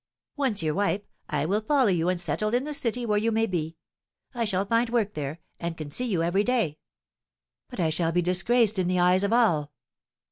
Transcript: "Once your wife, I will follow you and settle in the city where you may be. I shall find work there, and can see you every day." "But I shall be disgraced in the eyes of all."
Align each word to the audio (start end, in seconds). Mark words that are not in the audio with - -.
"Once 0.35 0.63
your 0.63 0.73
wife, 0.73 1.03
I 1.29 1.45
will 1.45 1.61
follow 1.61 1.89
you 1.89 2.09
and 2.09 2.19
settle 2.19 2.55
in 2.55 2.63
the 2.63 2.73
city 2.73 3.05
where 3.05 3.19
you 3.19 3.31
may 3.31 3.45
be. 3.45 3.75
I 4.33 4.45
shall 4.45 4.65
find 4.65 4.89
work 4.89 5.13
there, 5.13 5.41
and 5.59 5.77
can 5.77 5.91
see 5.91 6.05
you 6.05 6.23
every 6.23 6.43
day." 6.43 6.79
"But 7.69 7.79
I 7.79 7.91
shall 7.91 8.11
be 8.11 8.23
disgraced 8.23 8.79
in 8.79 8.87
the 8.87 8.99
eyes 8.99 9.23
of 9.23 9.31
all." 9.31 9.71